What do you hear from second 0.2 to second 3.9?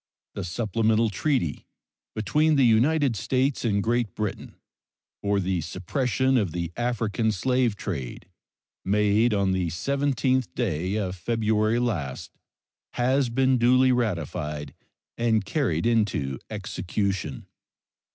The supplemental treaty between the United States and